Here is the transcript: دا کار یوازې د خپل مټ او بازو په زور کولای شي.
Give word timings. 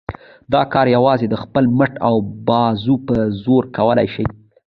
دا 0.53 0.61
کار 0.73 0.87
یوازې 0.95 1.25
د 1.29 1.35
خپل 1.43 1.63
مټ 1.77 1.93
او 2.07 2.15
بازو 2.47 2.95
په 3.07 3.15
زور 3.43 3.63
کولای 3.77 4.07
شي. 4.15 4.25